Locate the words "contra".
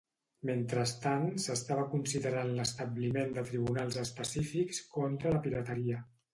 4.99-5.39